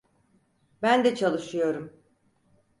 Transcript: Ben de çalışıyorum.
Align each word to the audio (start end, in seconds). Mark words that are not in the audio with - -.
Ben 0.81 1.03
de 1.05 1.15
çalışıyorum. 1.15 1.93